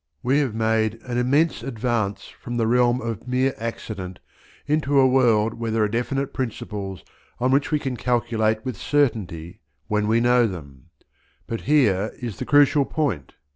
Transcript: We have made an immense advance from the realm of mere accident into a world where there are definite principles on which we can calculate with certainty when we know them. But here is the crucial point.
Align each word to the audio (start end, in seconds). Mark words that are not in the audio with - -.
We 0.23 0.39
have 0.39 0.55
made 0.55 0.95
an 1.03 1.19
immense 1.19 1.61
advance 1.61 2.25
from 2.27 2.57
the 2.57 2.65
realm 2.65 2.99
of 3.01 3.27
mere 3.27 3.53
accident 3.59 4.17
into 4.65 4.99
a 4.99 5.07
world 5.07 5.53
where 5.53 5.69
there 5.69 5.83
are 5.83 5.87
definite 5.87 6.33
principles 6.33 7.03
on 7.39 7.51
which 7.51 7.69
we 7.69 7.77
can 7.77 7.95
calculate 7.95 8.65
with 8.65 8.77
certainty 8.77 9.59
when 9.89 10.07
we 10.07 10.19
know 10.19 10.47
them. 10.47 10.85
But 11.45 11.61
here 11.69 12.13
is 12.19 12.37
the 12.39 12.45
crucial 12.45 12.83
point. 12.83 13.33